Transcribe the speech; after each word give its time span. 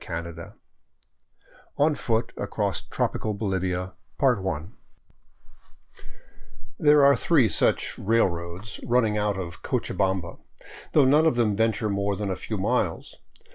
516 0.03 0.35
CHAPTER 0.35 0.55
XIX 0.55 1.53
ON 1.77 1.93
FOOT 1.93 2.33
ACROSS 2.35 2.81
TROPICAL 2.89 3.35
BOLIVIA 3.35 3.93
THERE 6.79 7.05
are 7.05 7.15
three 7.15 7.47
such 7.47 7.99
"railroads'* 7.99 8.79
running 8.81 9.19
out 9.19 9.37
of 9.37 9.61
Cocha 9.61 9.93
bamba, 9.95 10.37
though 10.93 11.05
none 11.05 11.27
of 11.27 11.35
them 11.35 11.55
venture 11.55 11.87
more 11.91 12.15
than 12.15 12.31
a 12.31 12.35
few 12.35 12.57
miles. 12.57 13.17